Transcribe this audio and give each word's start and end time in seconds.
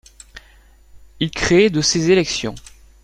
Il 1.19 1.29
crée 1.29 1.69
de 1.69 1.79
ces 1.81 2.09
élections. 2.09 2.55